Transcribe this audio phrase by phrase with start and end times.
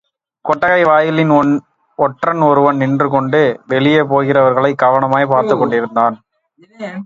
[0.41, 1.61] கொட்டகை வாயிலில்
[1.95, 3.61] ஒற்றன் ஒருவன் நின்று கொண்டு
[3.67, 6.21] வெளியே போகிறவர்களைக் கவனமாய்ப் பார்த்துக் கொண்டிருந்தான்.